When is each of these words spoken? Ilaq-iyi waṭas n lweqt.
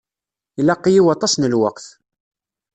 Ilaq-iyi 0.59 1.01
waṭas 1.05 1.33
n 1.37 1.43
lweqt. 1.53 1.85